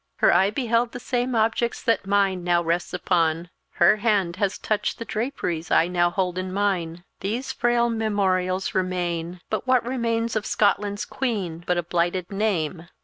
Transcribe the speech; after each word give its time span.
Her 0.17 0.33
eye 0.33 0.49
beheld 0.49 0.93
the 0.93 0.99
same 0.99 1.35
objects 1.35 1.79
that 1.83 2.07
mine 2.07 2.43
now 2.43 2.63
rests 2.63 2.91
upon; 2.91 3.51
her 3.73 3.97
hand 3.97 4.37
has 4.37 4.57
touched 4.57 4.97
the 4.97 5.05
draperies 5.05 5.69
I 5.69 5.87
now 5.87 6.09
hold 6.09 6.39
in 6.39 6.51
mine. 6.51 7.03
These 7.19 7.51
frail 7.53 7.87
memorials 7.87 8.73
remain; 8.73 9.41
but 9.51 9.67
what 9.67 9.85
remains 9.85 10.35
of 10.35 10.47
Scotland's 10.47 11.05
Queen 11.05 11.63
but 11.67 11.77
a 11.77 11.83
blighted 11.83 12.31
name!" 12.31 12.87